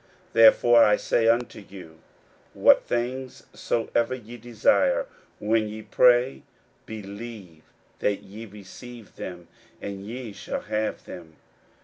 41:011:024 0.33 0.33
Therefore 0.33 0.83
I 0.83 0.95
say 0.95 1.27
unto 1.27 1.59
you, 1.59 1.99
What 2.55 2.85
things 2.87 3.43
soever 3.53 4.15
ye 4.15 4.35
desire, 4.35 5.05
when 5.39 5.67
ye 5.67 5.83
pray, 5.83 6.41
believe 6.87 7.61
that 7.99 8.23
ye 8.23 8.47
receive 8.47 9.15
them, 9.15 9.47
and 9.79 10.03
ye 10.03 10.33
shall 10.33 10.61
have 10.61 11.05
them. 11.05 11.35